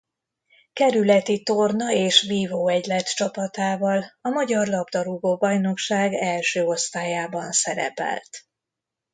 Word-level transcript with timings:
Kerületi 0.73 1.43
Torna 1.43 1.91
és 1.93 2.21
Vívó 2.21 2.67
Egylet 2.69 3.15
csapatával 3.15 4.17
a 4.21 4.29
magyar 4.29 4.67
labdarúgó-bajnokság 4.67 6.13
első 6.13 6.63
osztályában 6.63 7.51
szerepelt. 7.51 8.29